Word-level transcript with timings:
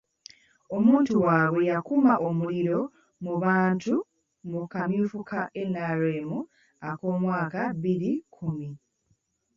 Omuntu 0.77 1.13
waabwe 1.25 1.61
yakuma 1.71 2.13
omuliro 2.27 2.79
mu 3.23 3.33
bantu 3.43 3.95
mu 4.49 4.61
kamyufu 4.71 5.19
ka 5.29 5.41
NRM 5.71 6.29
ak'omwaka 6.89 7.61
bbiri 7.77 8.11
kkumi. 8.23 8.69